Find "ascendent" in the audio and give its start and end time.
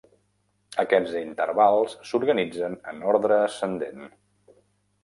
3.51-4.07